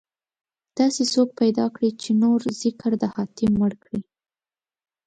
[0.77, 4.01] داسې څوک پيدا کړئ، چې نور ذکر د حاتم مړ کړي